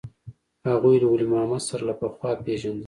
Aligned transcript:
هغوى 0.67 0.95
له 1.01 1.07
ولي 1.11 1.25
محمد 1.31 1.61
سره 1.69 1.83
له 1.89 1.93
پخوا 1.99 2.31
پېژندل. 2.45 2.79